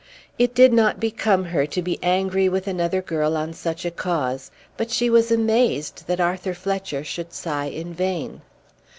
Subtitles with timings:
[0.39, 4.49] It did not become her to be angry with another girl on such a cause;
[4.75, 8.41] but she was amazed that Arthur Fletcher should sigh in vain.